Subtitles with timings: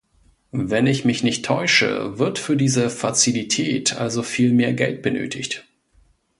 [0.51, 5.67] Wenn ich mich nicht täusche, wird für diese Fazilität also viel mehr Geld benötigt.